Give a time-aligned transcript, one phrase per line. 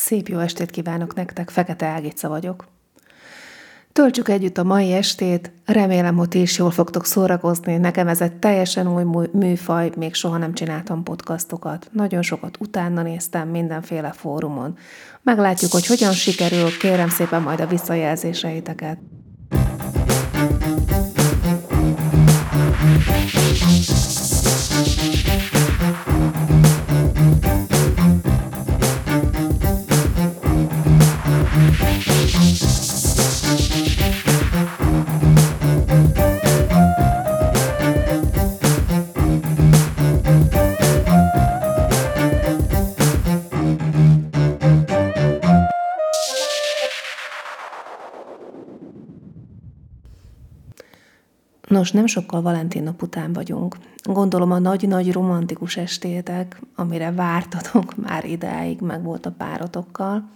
[0.00, 2.66] Szép jó estét kívánok nektek, Fekete Ágica vagyok.
[3.92, 7.76] Töltsük együtt a mai estét, remélem, hogy ti is jól fogtok szórakozni.
[7.76, 11.88] Nekem ez egy teljesen új műfaj, még soha nem csináltam podcastokat.
[11.92, 14.76] Nagyon sokat utána néztem mindenféle fórumon.
[15.22, 18.98] Meglátjuk, hogy hogyan sikerül, kérem szépen majd a visszajelzéseiteket.
[51.68, 53.76] Nos, nem sokkal Valentin nap után vagyunk.
[54.02, 60.28] Gondolom a nagy-nagy romantikus estétek, amire vártatok már idáig, meg volt a párotokkal.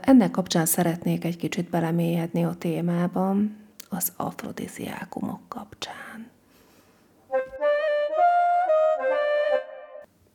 [0.00, 3.56] Ennek kapcsán szeretnék egy kicsit belemélyedni a témában,
[3.88, 6.30] az afrodiziákumok kapcsán.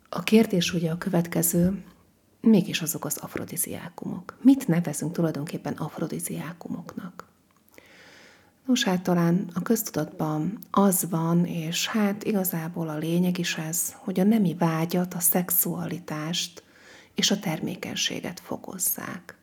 [0.09, 1.83] A kérdés ugye a következő,
[2.41, 4.38] mégis azok az afrodiziákumok.
[4.41, 7.02] Mit nevezünk tulajdonképpen afrodiziákumoknak?
[8.73, 14.19] Nos, hát talán a köztudatban az van, és hát igazából a lényeg is ez, hogy
[14.19, 16.63] a nemi vágyat, a szexualitást
[17.16, 19.38] és a termékenységet fokozzák.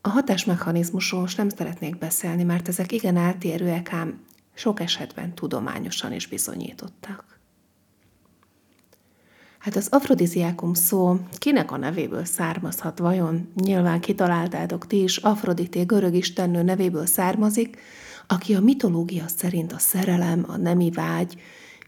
[0.00, 6.26] A hatásmechanizmusról most nem szeretnék beszélni, mert ezek igen eltérőek, ám sok esetben tudományosan is
[6.26, 7.38] bizonyítottak.
[9.64, 13.52] Hát az afrodiziákum szó kinek a nevéből származhat vajon?
[13.54, 17.78] Nyilván kitaláltátok ti is, Afrodité görög istennő nevéből származik,
[18.26, 21.40] aki a mitológia szerint a szerelem, a nemi vágy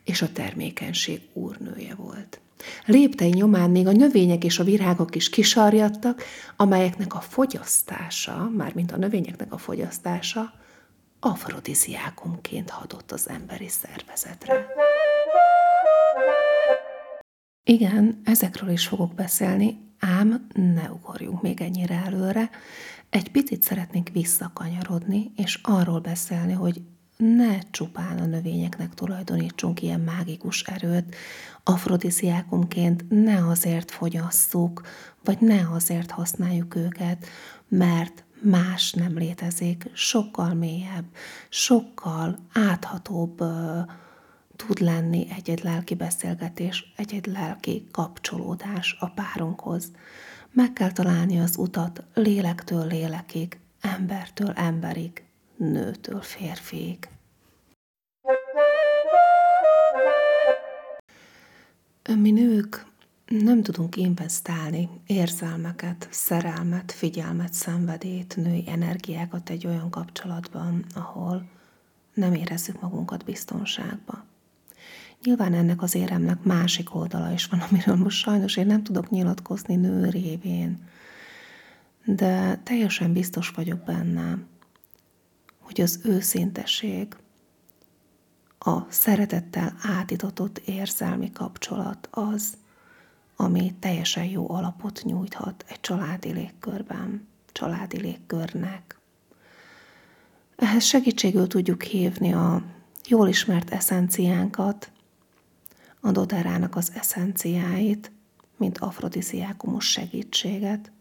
[0.04, 2.40] és a termékenység úrnője volt.
[2.84, 6.22] Léptei nyomán még a növények és a virágok is kisarjadtak,
[6.56, 10.52] amelyeknek a fogyasztása, mármint a növényeknek a fogyasztása,
[11.20, 14.66] afrodiziákumként hadott az emberi szervezetre.
[17.68, 22.50] Igen, ezekről is fogok beszélni, ám ne ugorjunk még ennyire előre.
[23.10, 26.82] Egy picit szeretnénk visszakanyarodni, és arról beszélni, hogy
[27.16, 31.14] ne csupán a növényeknek tulajdonítsunk ilyen mágikus erőt,
[31.64, 34.82] afrodisziákumként ne azért fogyasszuk,
[35.24, 37.26] vagy ne azért használjuk őket,
[37.68, 41.06] mert más nem létezik, sokkal mélyebb,
[41.48, 43.42] sokkal áthatóbb
[44.56, 49.90] tud lenni egy-egy lelki beszélgetés, egy-egy lelki kapcsolódás a párunkhoz.
[50.52, 55.24] Meg kell találni az utat lélektől lélekig, embertől emberig,
[55.56, 57.08] nőtől férfiig.
[62.14, 62.86] Mi nők
[63.26, 71.48] nem tudunk investálni érzelmeket, szerelmet, figyelmet, szenvedét, női energiákat egy olyan kapcsolatban, ahol
[72.14, 74.25] nem érezzük magunkat biztonságban.
[75.26, 79.76] Nyilván ennek az éremnek másik oldala is van, amiről most sajnos én nem tudok nyilatkozni
[79.76, 80.88] nő révén.
[82.04, 84.38] De teljesen biztos vagyok benne,
[85.60, 87.16] hogy az őszinteség,
[88.58, 92.56] a szeretettel átitatott érzelmi kapcsolat az,
[93.36, 98.98] ami teljesen jó alapot nyújthat egy családi légkörben, családi légkörnek.
[100.56, 102.62] Ehhez segítségül tudjuk hívni a
[103.08, 104.90] jól ismert eszenciánkat,
[106.06, 108.12] a doterának az eszenciáit,
[108.56, 110.92] mint afrodisziákumos segítséget,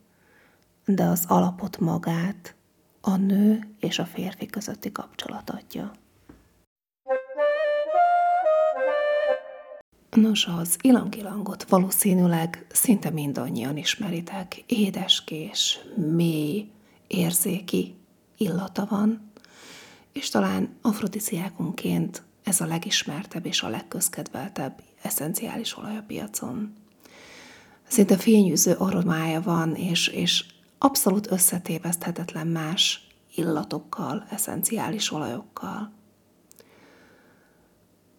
[0.86, 2.56] de az alapot magát
[3.02, 5.92] a nő és a férfi közötti kapcsolat adja.
[10.12, 14.64] Nos, az ilangilangot valószínűleg szinte mindannyian ismeritek.
[14.68, 16.70] Édeskés, mély,
[17.08, 17.96] érzéki
[18.38, 19.32] illata van,
[20.12, 26.74] és talán afrodisziákumként ez a legismertebb és a legközkedveltebb eszenciális olaj a piacon.
[27.88, 30.46] Szinte fényűző aromája van, és, és
[30.78, 35.92] abszolút összetéveszthetetlen más illatokkal, eszenciális olajokkal.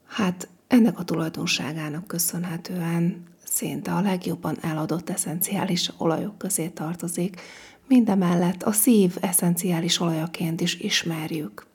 [0.07, 7.41] Hát ennek a tulajdonságának köszönhetően szinte a legjobban eladott eszenciális olajok közé tartozik,
[7.87, 11.66] mindemellett a szív eszenciális olajaként is ismerjük.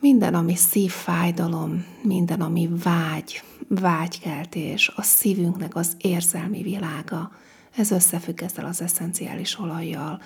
[0.00, 7.30] Minden, ami szívfájdalom, minden, ami vágy, vágykeltés, a szívünknek az érzelmi világa,
[7.76, 10.20] ez összefügg ezzel az eszenciális olajjal,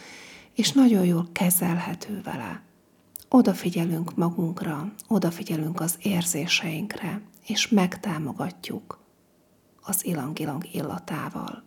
[0.54, 2.62] és nagyon jól kezelhető vele.
[3.28, 8.98] Odafigyelünk magunkra, odafigyelünk az érzéseinkre, és megtámogatjuk
[9.82, 11.62] az ilang-ilang illatával.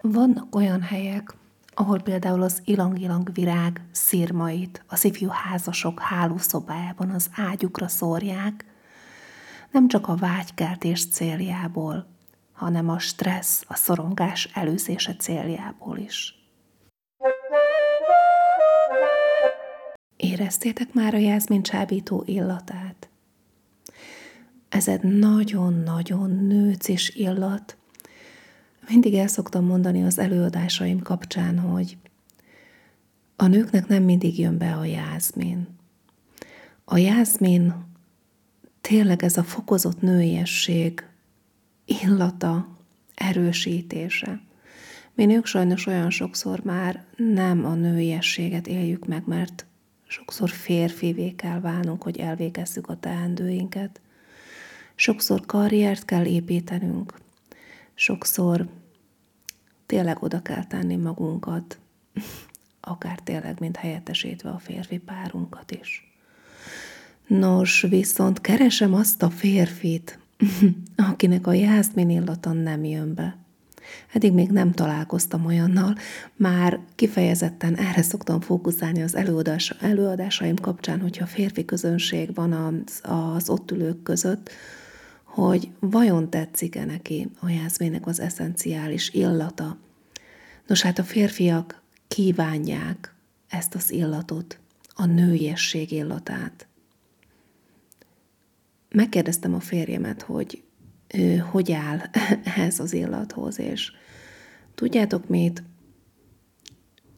[0.00, 1.34] Vannak olyan helyek,
[1.78, 8.64] ahol például az ilang-ilang virág szírmait a szívjú házasok hálószobájában az ágyukra szórják,
[9.70, 12.06] nem csak a vágykeltés céljából,
[12.52, 16.34] hanem a stressz, a szorongás előzése céljából is.
[20.16, 23.08] Éreztétek már a jászmin csábító illatát?
[24.68, 27.76] Ez egy nagyon-nagyon nőcis illat.
[28.88, 31.96] Mindig el szoktam mondani az előadásaim kapcsán, hogy
[33.36, 35.68] a nőknek nem mindig jön be a jászmin.
[36.84, 37.74] A jászmin
[38.80, 41.06] tényleg ez a fokozott nőiesség
[41.84, 42.68] illata,
[43.14, 44.40] erősítése.
[45.14, 49.66] Mi nők sajnos olyan sokszor már nem a nőiességet éljük meg, mert
[50.06, 54.00] sokszor férfivé kell válnunk, hogy elvégezzük a teendőinket.
[54.94, 57.14] Sokszor karriert kell építenünk,
[57.98, 58.68] sokszor
[59.86, 61.78] tényleg oda kell tenni magunkat,
[62.80, 66.12] akár tényleg, mint helyettesítve a férfi párunkat is.
[67.26, 70.18] Nos, viszont keresem azt a férfit,
[71.10, 73.36] akinek a jászmin illata nem jön be.
[74.12, 75.94] Eddig még nem találkoztam olyannal,
[76.36, 83.48] már kifejezetten erre szoktam fókuszálni az előadás, előadásaim kapcsán, hogyha férfi közönség van az, az
[83.48, 84.50] ott ülők között,
[85.38, 89.76] hogy vajon tetszik-e neki a jászmének az eszenciális illata.
[90.66, 93.14] Nos, hát a férfiak kívánják
[93.48, 94.58] ezt az illatot,
[94.94, 96.66] a nőiesség illatát.
[98.88, 100.62] Megkérdeztem a férjemet, hogy
[101.14, 101.98] ő hogy áll
[102.54, 103.92] ehhez az illathoz, és
[104.74, 105.62] tudjátok mit?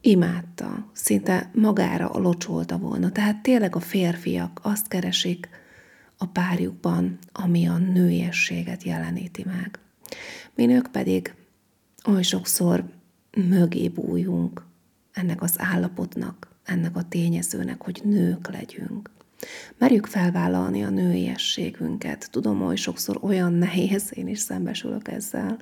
[0.01, 3.11] Imádta, szinte magára locsolta volna.
[3.11, 5.49] Tehát tényleg a férfiak azt keresik
[6.21, 9.79] a párjukban, ami a nőiességet jeleníti meg.
[10.55, 11.33] Mi nők pedig
[12.07, 12.83] oly sokszor
[13.49, 14.65] mögé bújunk
[15.11, 19.09] ennek az állapotnak, ennek a tényezőnek, hogy nők legyünk.
[19.77, 22.27] Merjük felvállalni a nőiességünket.
[22.31, 25.57] Tudom, hogy sokszor olyan nehéz, én is szembesülök ezzel.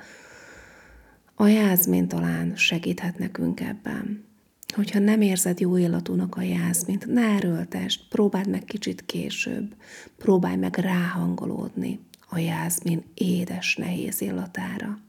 [1.36, 4.29] A jázmin talán segíthet nekünk ebben.
[4.76, 9.76] Hogyha nem érzed jó illatúnak a jázmint, ne erőltest, próbáld meg kicsit később.
[10.18, 12.00] Próbálj meg ráhangolódni
[12.30, 15.00] a jázmin édes, nehéz illatára.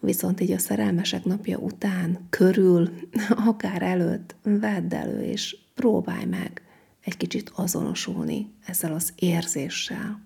[0.00, 2.90] Viszont így a szerelmesek napja után, körül,
[3.50, 6.62] akár előtt, vedd elő, és próbálj meg
[7.00, 10.20] egy kicsit azonosulni ezzel az érzéssel,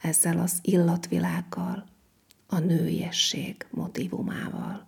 [0.00, 1.84] ezzel az illatvilággal,
[2.46, 4.86] a nőiesség motivumával.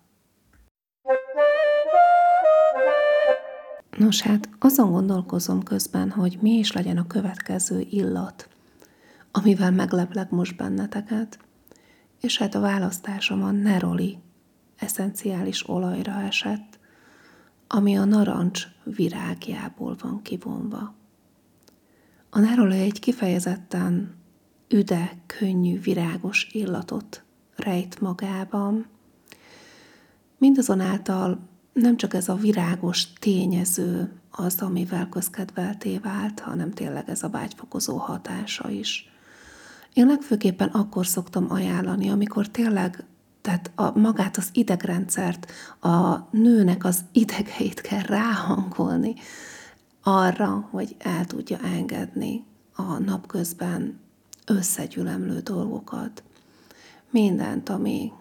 [3.97, 8.49] Nos hát, azon gondolkozom közben, hogy mi is legyen a következő illat,
[9.31, 11.39] amivel megleplek most benneteket,
[12.19, 14.17] és hát a választásom a neroli
[14.75, 16.79] eszenciális olajra esett,
[17.67, 20.93] ami a narancs virágjából van kivonva.
[22.29, 24.15] A nárolaj egy kifejezetten
[24.69, 27.23] üde, könnyű, virágos illatot
[27.55, 28.85] rejt magában.
[30.37, 37.29] Mindazonáltal nem csak ez a virágos tényező az, amivel közkedvelté vált, hanem tényleg ez a
[37.29, 39.11] vágyfokozó hatása is.
[39.93, 43.03] Én legfőképpen akkor szoktam ajánlani, amikor tényleg
[43.41, 49.13] tehát a, magát az idegrendszert, a nőnek az idegeit kell ráhangolni,
[50.03, 52.45] arra, hogy el tudja engedni
[52.75, 53.99] a napközben
[54.45, 56.23] összegyülemlő dolgokat,
[57.09, 58.11] mindent, ami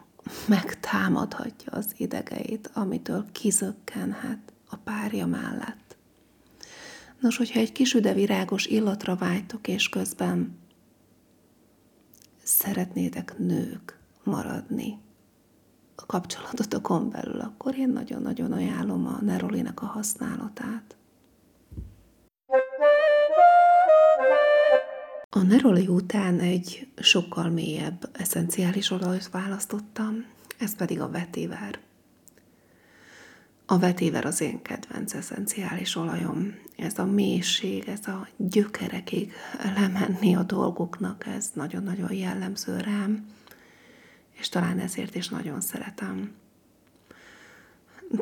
[0.49, 5.97] megtámadhatja az idegeit, amitől kizökkenhet a párja mellett.
[7.21, 10.59] Nos, hogyha egy kis üdevirágos illatra vágytok, és közben
[12.43, 14.99] szeretnétek nők maradni
[15.95, 20.98] a kapcsolatotokon belül, akkor én nagyon-nagyon ajánlom a Nerolinek a használatát.
[25.39, 30.25] A neroli után egy sokkal mélyebb eszenciális olajt választottam,
[30.59, 31.79] ez pedig a vetéver.
[33.67, 36.55] A vetéver az én kedvenc eszenciális olajom.
[36.77, 39.33] Ez a mélység, ez a gyökerekig
[39.77, 43.27] lemenni a dolgoknak, ez nagyon-nagyon jellemző rám,
[44.33, 46.33] és talán ezért is nagyon szeretem.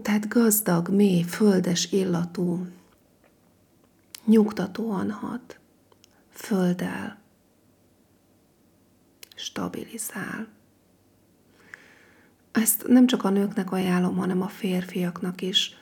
[0.02, 2.66] Tehát gazdag, mély, földes illatú,
[4.24, 5.58] nyugtatóan hat,
[6.36, 7.18] földdel
[9.34, 10.46] stabilizál.
[12.52, 15.74] Ezt nem csak a nőknek ajánlom, hanem a férfiaknak is.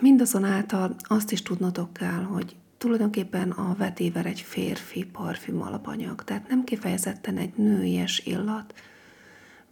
[0.00, 6.64] Mindazonáltal azt is tudnotok kell, hogy tulajdonképpen a vetéver egy férfi parfüm alapanyag, tehát nem
[6.64, 8.74] kifejezetten egy nőies illat,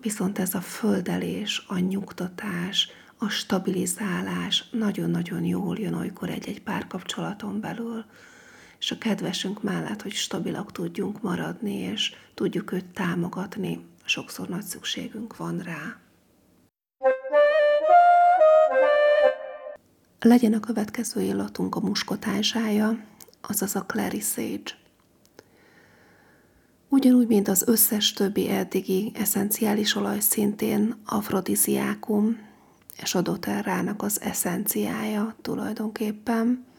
[0.02, 8.04] Viszont ez a földelés, a nyugtatás, a stabilizálás nagyon-nagyon jól jön olykor egy-egy párkapcsolaton belül,
[8.82, 15.36] és a kedvesünk mellett, hogy stabilak tudjunk maradni, és tudjuk őt támogatni, sokszor nagy szükségünk
[15.36, 15.96] van rá.
[20.20, 23.04] Legyen a következő illatunk a muskotázsája,
[23.40, 24.78] azaz a Clary Sage.
[26.88, 32.38] Ugyanúgy, mint az összes többi eddigi eszenciális olaj szintén afrodiziákum,
[33.02, 36.70] és adott el rának az eszenciája tulajdonképpen.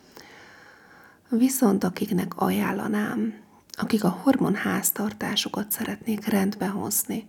[1.38, 3.34] Viszont akiknek ajánlanám,
[3.72, 7.28] akik a hormonháztartásukat szeretnék rendbe hozni,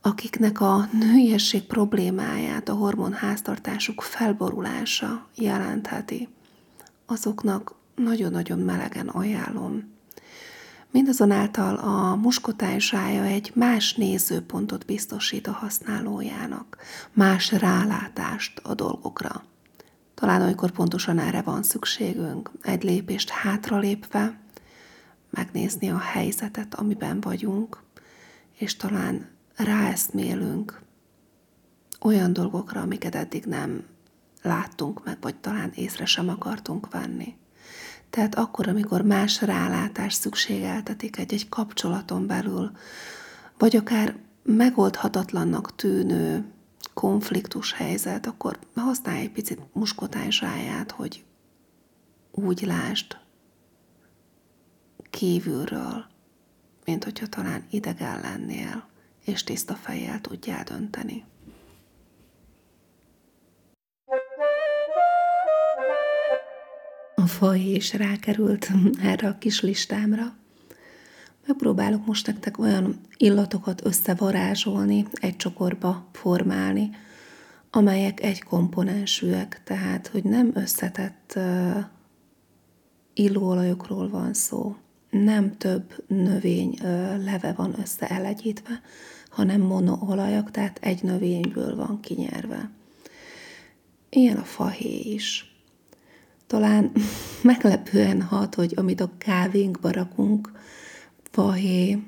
[0.00, 6.28] akiknek a nőiesség problémáját a hormonháztartásuk felborulása jelentheti,
[7.06, 9.92] azoknak nagyon-nagyon melegen ajánlom.
[10.90, 16.76] Mindazonáltal a muskotársája egy más nézőpontot biztosít a használójának,
[17.12, 19.44] más rálátást a dolgokra.
[20.14, 24.38] Talán olykor pontosan erre van szükségünk, egy lépést hátralépve,
[25.30, 27.82] megnézni a helyzetet, amiben vagyunk,
[28.58, 30.80] és talán ráeszmélünk
[32.00, 33.84] olyan dolgokra, amiket eddig nem
[34.42, 37.36] láttunk meg, vagy talán észre sem akartunk venni.
[38.10, 42.70] Tehát akkor, amikor más rálátás szükségeltetik egy-egy kapcsolaton belül,
[43.58, 46.44] vagy akár megoldhatatlannak tűnő
[46.94, 51.24] konfliktus helyzet, akkor használj egy picit muskotányzsáját, hogy
[52.30, 53.16] úgy lásd
[55.10, 56.04] kívülről,
[56.84, 58.88] mint hogyha talán idegen lennél,
[59.24, 61.24] és tiszta fejjel tudjál dönteni.
[67.14, 68.68] A faj is rákerült
[69.02, 70.36] erre a kis listámra.
[71.46, 76.90] Megpróbálok most nektek olyan illatokat összevarázsolni, egy csokorba formálni,
[77.70, 81.76] amelyek egy komponensűek, tehát hogy nem összetett uh,
[83.14, 84.76] illóolajokról van szó,
[85.10, 88.80] nem több növény uh, leve van összeelegyítve,
[89.30, 92.70] hanem monoolajak, tehát egy növényből van kinyerve.
[94.08, 95.54] Ilyen a fahé is
[96.46, 96.92] talán
[97.42, 100.52] meglepően hat, hogy amit a kávénkba rakunk,
[101.34, 101.98] fahé,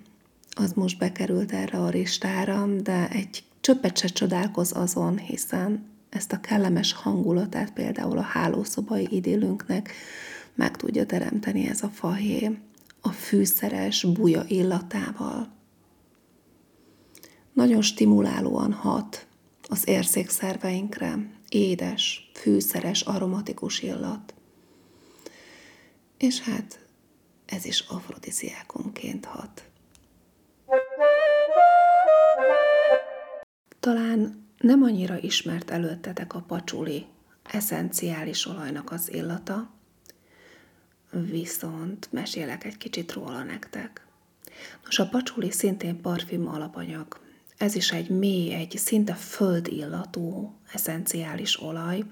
[0.50, 6.40] az most bekerült erre a listára, de egy csöppet se csodálkoz azon, hiszen ezt a
[6.40, 9.92] kellemes hangulatát például a hálószobai idillünknek
[10.54, 12.58] meg tudja teremteni ez a fahé
[13.00, 15.52] a fűszeres buja illatával.
[17.52, 19.26] Nagyon stimulálóan hat
[19.68, 24.34] az érzékszerveinkre, édes, fűszeres, aromatikus illat.
[26.18, 26.85] És hát
[27.46, 29.64] ez is afrodiziákumként hat.
[33.80, 37.06] Talán nem annyira ismert előttetek a pacsuli
[37.42, 39.70] eszenciális olajnak az illata,
[41.10, 44.06] viszont mesélek egy kicsit róla nektek.
[44.84, 47.20] Nos, a pacsuli szintén parfüm alapanyag,
[47.56, 52.04] ez is egy mély, egy szinte földillatú eszenciális olaj.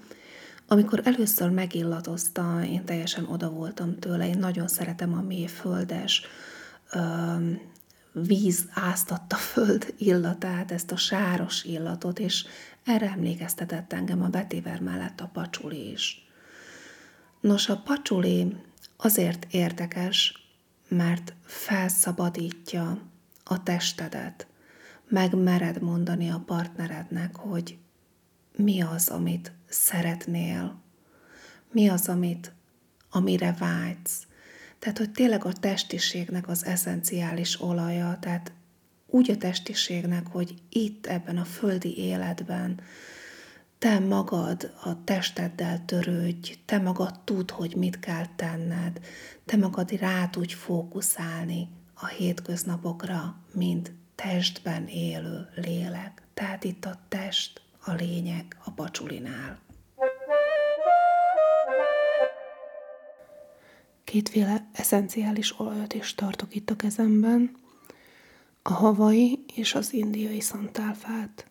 [0.66, 6.23] Amikor először megillatozta, én teljesen oda voltam tőle, én nagyon szeretem a mély földes,
[8.12, 12.44] víz áztatta föld illatát, ezt a sáros illatot, és
[12.85, 16.28] erre emlékeztetett engem a betéver mellett a pacsuli is.
[17.40, 18.56] Nos, a pacsuli
[18.97, 20.49] azért érdekes,
[20.88, 22.99] mert felszabadítja
[23.44, 24.47] a testedet,
[25.09, 27.78] megmered mondani a partnerednek, hogy
[28.56, 30.82] mi az, amit szeretnél,
[31.73, 32.52] mi az, amit,
[33.11, 34.26] amire vágysz.
[34.78, 38.52] Tehát, hogy tényleg a testiségnek az eszenciális olaja, tehát
[39.06, 42.80] úgy a testiségnek, hogy itt ebben a földi életben
[43.78, 49.00] te magad a testeddel törődj, te magad tud, hogy mit kell tenned,
[49.44, 56.23] te magad rá tudj fókuszálni a hétköznapokra, mint testben élő lélek.
[56.34, 59.59] Tehát itt a test a lényeg a pacsulinál.
[64.05, 67.57] Kétféle eszenciális olajat is tartok itt a kezemben,
[68.62, 71.47] a havai és az indiai szantálfát.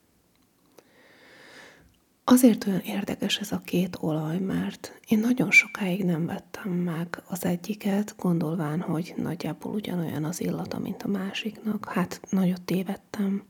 [2.24, 7.46] Azért olyan érdekes ez a két olaj, mert én nagyon sokáig nem vettem meg az
[7.46, 11.86] egyiket, gondolván, hogy nagyjából ugyanolyan az illata, mint a másiknak.
[11.86, 13.44] Hát nagyot tévedtem.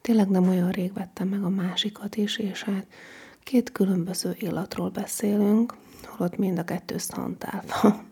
[0.00, 2.86] Tényleg nem olyan rég vettem meg a másikat is, és hát
[3.42, 8.06] két különböző illatról beszélünk, holott mind a kettő szantálfa.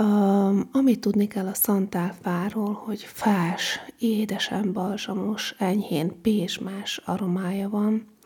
[0.00, 8.16] Um, amit tudni kell a szantálfáról, hogy fás, édesen balzsamos, enyhén pésmás aromája van,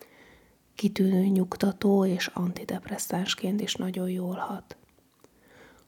[0.75, 4.77] kitűnő nyugtató és antidepresszánsként is nagyon jól hat.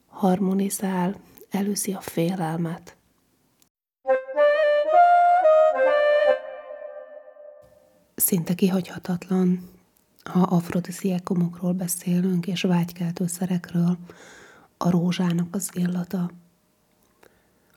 [0.07, 1.19] Harmonizál,
[1.49, 2.95] előzi a félelmet.
[8.15, 9.69] Szinte kihagyhatatlan,
[10.23, 13.97] ha afrodisziákumokról beszélünk és vágykeltőszerekről,
[14.77, 16.31] a rózsának az illata.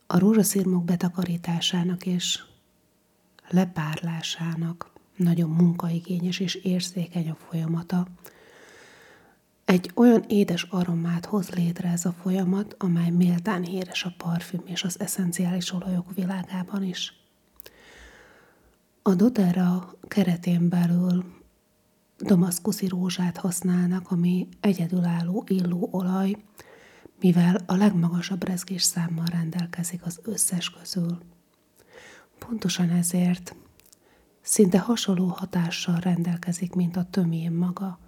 [0.06, 2.42] A rózsaszírmok betakarításának és
[3.48, 8.06] lepárlásának nagyon munkaigényes és érzékeny a folyamata.
[9.64, 14.84] Egy olyan édes aromát hoz létre ez a folyamat, amely méltán híres a parfüm és
[14.84, 17.18] az eszenciális olajok világában is.
[19.08, 21.24] A doTERRA keretén belül
[22.18, 26.36] damaszkuszi rózsát használnak, ami egyedülálló illó olaj,
[27.20, 31.18] mivel a legmagasabb rezgés számmal rendelkezik az összes közül.
[32.38, 33.54] Pontosan ezért
[34.40, 37.98] szinte hasonló hatással rendelkezik, mint a tömén maga.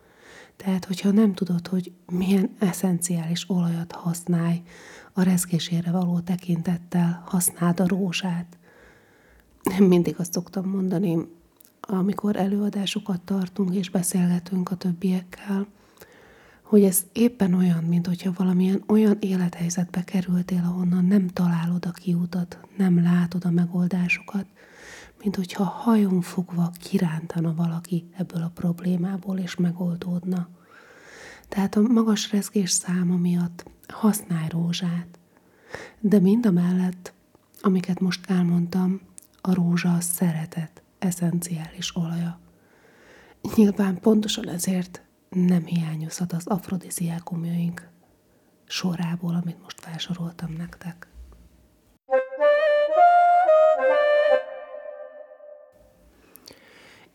[0.57, 4.63] Tehát, hogyha nem tudod, hogy milyen eszenciális olajat használj,
[5.13, 8.59] a rezgésére való tekintettel használd a rózsát.
[9.79, 11.19] Mindig azt szoktam mondani,
[11.81, 15.67] amikor előadásokat tartunk és beszélgetünk a többiekkel,
[16.63, 22.59] hogy ez éppen olyan, mint hogyha valamilyen olyan élethelyzetbe kerültél, ahonnan nem találod a kiutat,
[22.77, 24.47] nem látod a megoldásokat,
[25.23, 30.49] mint hogyha hajon fogva kirántana valaki ebből a problémából, és megoldódna.
[31.49, 35.19] Tehát a magas rezgés száma miatt használj rózsát.
[36.01, 37.13] De mind a mellett,
[37.61, 39.01] amiket most elmondtam,
[39.41, 42.39] a rózsa a szeretet eszenciális olaja.
[43.57, 47.89] Nyilván pontosan ezért nem hiányozhat az afrodiziákumjaink
[48.67, 51.09] sorából, amit most felsoroltam nektek.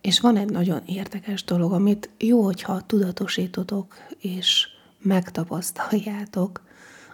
[0.02, 4.68] És van egy nagyon érdekes dolog, amit jó, hogyha tudatosítotok, és
[5.00, 6.62] megtapasztaljátok,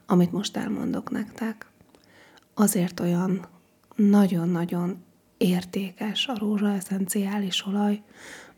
[0.05, 1.69] amit most elmondok nektek.
[2.53, 3.47] Azért olyan
[3.95, 5.03] nagyon-nagyon
[5.37, 8.03] értékes a rózsa eszenciális olaj,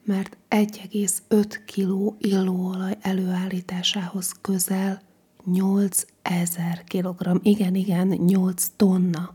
[0.06, 5.02] mert 1,5 kg illóolaj előállításához közel
[5.46, 9.34] 8000 kg, igen, igen, 8 tonna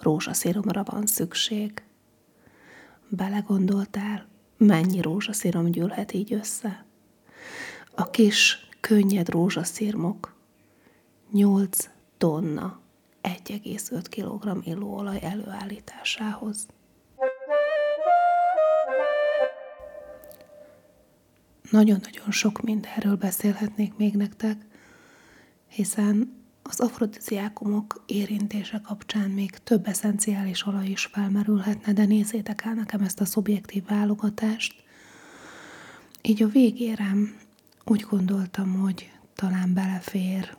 [0.00, 1.82] rózsaszíromra van szükség.
[3.08, 6.84] Belegondoltál, mennyi rózsaszírom gyűlhet így össze?
[7.94, 10.34] A kis, könnyed rózsaszírmok
[11.32, 12.80] 8 tonna
[13.26, 16.66] 1,5 kg illóolaj előállításához.
[21.70, 24.66] Nagyon-nagyon sok mindenről beszélhetnék még nektek,
[25.68, 33.00] hiszen az afrodiziákumok érintése kapcsán még több eszenciális olaj is felmerülhetne, de nézzétek el nekem
[33.00, 34.84] ezt a szubjektív válogatást.
[36.22, 37.12] Így a végére
[37.84, 40.56] úgy gondoltam, hogy talán belefér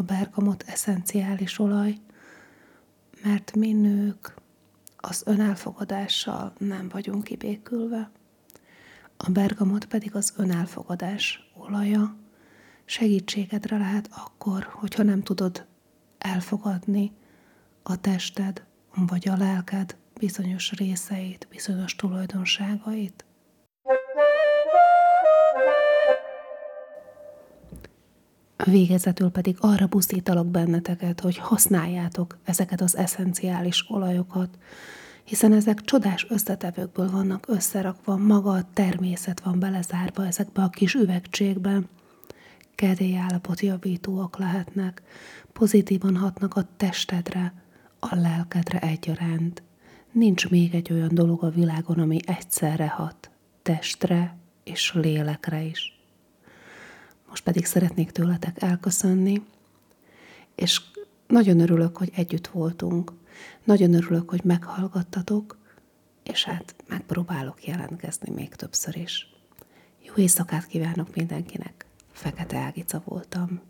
[0.00, 1.96] a bergamot eszenciális olaj,
[3.22, 4.34] mert mi nők
[4.96, 8.10] az önelfogadással nem vagyunk kibékülve.
[9.16, 12.16] A bergamot pedig az önelfogadás olaja,
[12.84, 15.66] segítségedre lehet akkor, hogyha nem tudod
[16.18, 17.12] elfogadni
[17.82, 23.24] a tested vagy a lelked bizonyos részeit, bizonyos tulajdonságait.
[28.70, 34.58] Végezetül pedig arra buszítalak benneteket, hogy használjátok ezeket az eszenciális olajokat,
[35.24, 41.80] hiszen ezek csodás összetevőkből vannak összerakva, maga a természet van belezárva ezekbe a kis üvegcségbe.
[42.74, 45.02] Kedélyállapot javítóak lehetnek,
[45.52, 47.54] pozitívan hatnak a testedre,
[47.98, 49.62] a lelkedre egyaránt.
[50.12, 53.30] Nincs még egy olyan dolog a világon, ami egyszerre hat,
[53.62, 55.99] testre és lélekre is.
[57.30, 59.42] Most pedig szeretnék tőletek elköszönni,
[60.54, 60.80] és
[61.26, 63.12] nagyon örülök, hogy együtt voltunk.
[63.64, 65.58] Nagyon örülök, hogy meghallgattatok,
[66.22, 69.28] és hát megpróbálok jelentkezni még többször is.
[70.02, 71.86] Jó éjszakát kívánok mindenkinek!
[72.12, 73.60] Fekete Ágica voltam.